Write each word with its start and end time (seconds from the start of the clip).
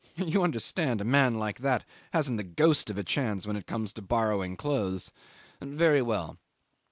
You 0.15 0.41
understand 0.41 0.99
a 0.99 1.03
man 1.05 1.35
like 1.37 1.59
that 1.59 1.85
hasn't 2.11 2.37
the 2.37 2.43
ghost 2.43 2.89
of 2.89 2.97
a 2.97 3.03
chance 3.03 3.45
when 3.45 3.55
it 3.55 3.67
comes 3.67 3.93
to 3.93 4.01
borrowing 4.01 4.55
clothes. 4.57 5.11
Very 5.61 6.01
well. 6.01 6.39